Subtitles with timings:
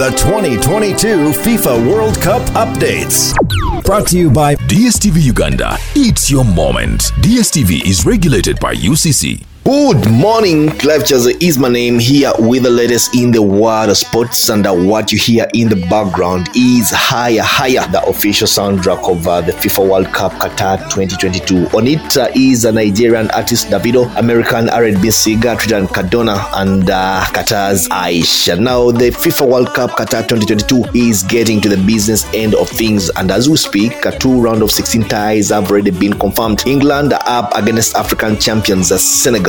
[0.00, 3.34] the 2022 FIFA World Cup updates.
[3.84, 5.76] Brought to you by DSTV Uganda.
[5.94, 7.12] It's your moment.
[7.20, 9.49] DSTV is regulated by UCC.
[9.62, 13.98] Good morning, Clive Chazo is my name here with the latest in the world of
[13.98, 19.06] sports and uh, what you hear in the background is Hayya Hayya, the official soundtrack
[19.10, 21.76] of uh, the FIFA World Cup Qatar 2022.
[21.76, 27.22] On it uh, is a Nigerian artist Davido, American R&B singer Trinidad Cardona and uh,
[27.26, 28.58] Qatar's Aisha.
[28.58, 33.10] Now the FIFA World Cup Qatar 2022 is getting to the business end of things
[33.10, 36.66] and as we speak, two round of 16 ties have already been confirmed.
[36.66, 38.96] England are up against African champions uh,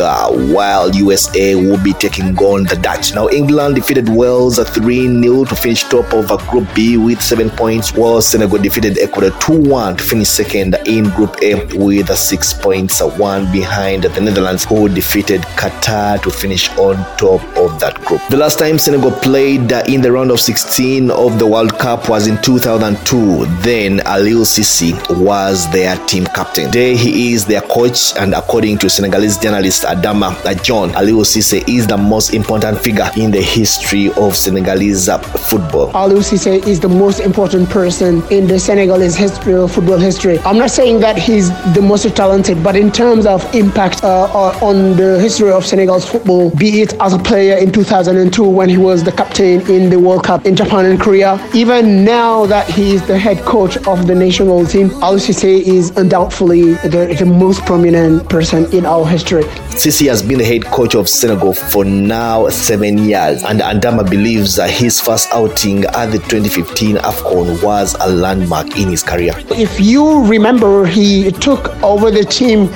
[0.02, 3.14] While USA will be taking on the Dutch.
[3.14, 7.94] Now, England defeated Wales 3 0 to finish top of Group B with 7 points,
[7.94, 13.02] while Senegal defeated Ecuador 2 1 to finish second in Group A with 6 points,
[13.02, 18.22] 1 behind the Netherlands, who defeated Qatar to finish on top of that group.
[18.30, 22.10] The last time Senegal played uh, in the round of 16 of the World Cup
[22.10, 23.46] was in 2002.
[23.62, 26.66] Then Aliou Cisse was their team captain.
[26.66, 31.86] Today, he is their coach, and according to Senegalese journalist Adama Ndione, Aliou Cisse is
[31.86, 35.10] the most important figure in the history of Senegalese
[35.50, 35.92] football.
[35.92, 40.40] Aliou Cisse is the most important person in the Senegalese history football history.
[40.40, 44.28] I'm not saying that he's the most talented, but in terms of impact uh,
[44.62, 48.78] on the history of Senegal's football, be it as a player in 2002 when he
[48.78, 52.94] was the captain in the World Cup in Japan and Korea, even now that he
[52.96, 57.66] is the head coach of the national team, Aliou Cisse is undoubtedly the, the most
[57.66, 59.44] prominent person in our history.
[59.82, 64.56] Cisse has been the head coach of Senegal for now seven years, and Adama believes
[64.57, 69.34] that his first outing at the 2015 AFCON was a landmark in his career.
[69.50, 72.68] If you remember, he took over the team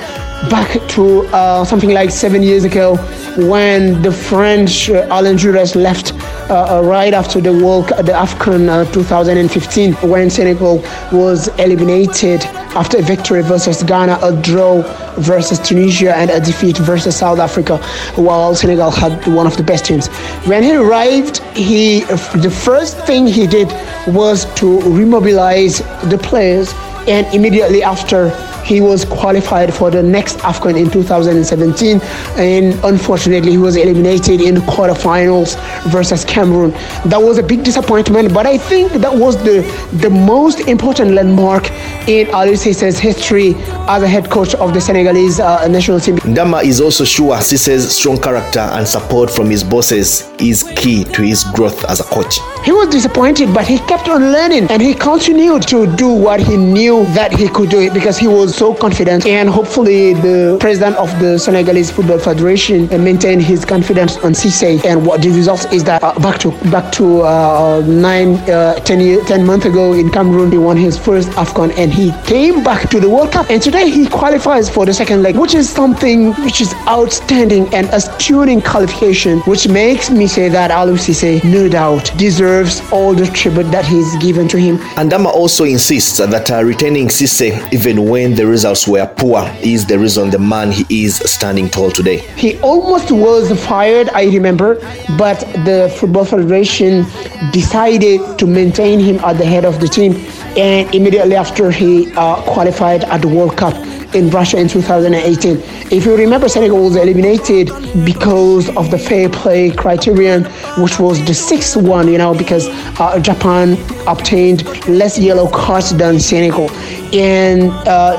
[0.50, 2.96] back to uh, something like seven years ago
[3.36, 6.15] when the French uh, Alain Giresse left
[6.50, 10.78] uh, right after the World the AFCON uh, 2015 when Senegal
[11.12, 12.44] was eliminated
[12.76, 14.82] after a victory versus Ghana, a draw
[15.18, 17.78] versus Tunisia, and a defeat versus South Africa,
[18.16, 20.08] while Senegal had one of the best teams.
[20.46, 23.68] When he arrived, he the first thing he did
[24.06, 25.78] was to remobilize
[26.10, 26.72] the players,
[27.08, 28.30] and immediately after
[28.66, 32.00] he was qualified for the next AFCON in 2017,
[32.36, 35.56] and unfortunately, he was eliminated in the quarterfinals
[35.90, 36.72] versus Cameroon.
[37.06, 39.56] That was a big disappointment, but I think that was the
[40.02, 41.70] the most important landmark
[42.08, 42.26] in
[42.56, 43.54] Cisse's history
[43.88, 46.16] as a head coach of the Senegalese uh, national team.
[46.18, 51.22] Ndama is also sure Cisse's strong character and support from his bosses is key to
[51.22, 52.38] his growth as a coach.
[52.64, 56.56] He was disappointed, but he kept on learning and he continued to do what he
[56.56, 59.26] knew that he could do it because he was so confident.
[59.26, 64.84] And hopefully, the president of the Senegalese Football Federation maintained his confidence on Cisse.
[64.84, 69.00] And what the result is that uh, back to back to uh, nine, uh, 10,
[69.00, 72.88] year, 10 months ago in Cameroon, he won his first AFCON and he came back
[72.90, 73.50] to the World Cup.
[73.50, 77.86] And today he qualifies for the second leg, which is something which is outstanding and
[77.90, 83.26] a stunning qualification, which makes me say that Aliou Cisse, no doubt, deserves all the
[83.26, 84.78] tribute that he's given to him.
[84.96, 89.86] And Dama also insists that uh, retaining Cisse, even when the results were poor, is
[89.86, 92.18] the reason the man he is standing tall today.
[92.36, 94.76] He almost was fired, I remember,
[95.18, 97.04] but the Football Federation
[97.52, 100.14] decided to maintain him at the head of the team.
[100.56, 103.74] And immediately after he uh, qualified at the World Cup
[104.14, 105.58] in Russia in 2018.
[105.92, 107.68] If you remember, Senegal was eliminated
[108.04, 110.44] because of the fair play criterion,
[110.78, 112.68] which was the sixth one, you know, because
[112.98, 113.76] uh, Japan
[114.06, 116.68] obtained less yellow cards than Senegal.
[117.14, 118.16] And uh,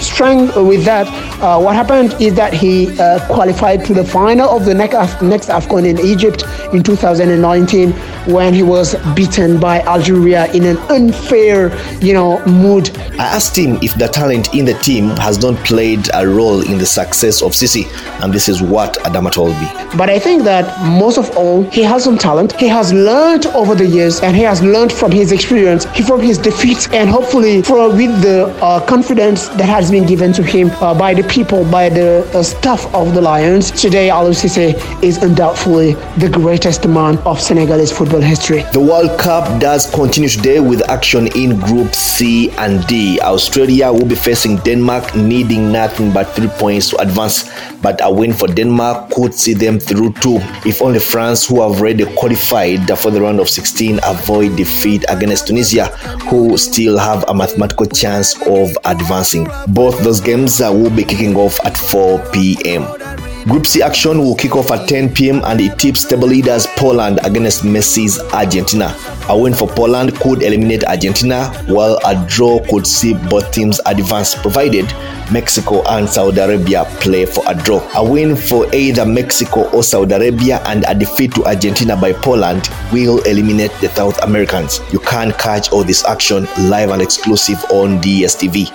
[0.00, 1.06] strength with that,
[1.42, 5.22] uh, what happened is that he uh, qualified to the final of the next, Af-
[5.22, 7.92] next AFCON in Egypt in 2019
[8.32, 12.96] when he was beaten by Algeria in an unfair, you know, mood.
[13.18, 16.78] I asked him if the talent in the team has not played a role in
[16.78, 17.86] the success of Cisse,
[18.22, 19.68] and this is what Adama told me.
[19.96, 22.52] But I think that most of all, he has some talent.
[22.60, 26.36] He has learned over the years, and he has learned from his experience, from his
[26.36, 30.94] defeats, and hopefully from with the uh, confidence that has been given to him uh,
[30.96, 33.70] by the people, by the uh, staff of the Lions.
[33.70, 38.62] Today, Aliou Cisse is undoubtedly the greatest man of Senegalese football history.
[38.72, 43.20] The World Cup does continue today with action in Group C and D.
[43.20, 47.50] Australia will be facing Denmark, needing nothing but three points to advance.
[47.82, 50.38] But a win for Denmark could see them through too.
[50.66, 55.46] If only France, who have already qualified for the round of 16, avoid defeat against
[55.46, 55.86] Tunisia,
[56.28, 59.48] who still have a mathematical chance of advancing.
[59.68, 63.07] Both those games uh, will be kicking off at 4 p.m.
[63.44, 65.40] Group C action will kick off at 10 p.m.
[65.44, 68.94] and it tips table leaders Poland against Messi's Argentina.
[69.28, 74.34] A win for Poland could eliminate Argentina, while a draw could see both teams advance
[74.34, 74.86] provided
[75.30, 77.80] Mexico and Saudi Arabia play for a draw.
[77.94, 82.68] A win for either Mexico or Saudi Arabia and a defeat to Argentina by Poland
[82.92, 84.80] will eliminate the South Americans.
[84.92, 88.68] You can catch all this action live and exclusive on DSTV.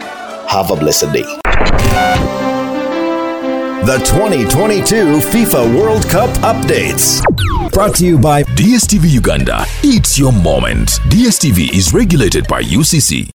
[0.48, 2.53] Have a blessed day.
[3.86, 7.22] The 2022 FIFA World Cup updates.
[7.74, 9.66] Brought to you by DSTV Uganda.
[9.84, 11.02] It's your moment.
[11.10, 13.30] DSTV is regulated by UCC.